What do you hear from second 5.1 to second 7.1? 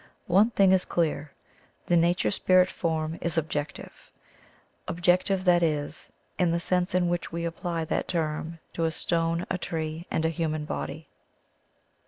tive, that is, in the sense in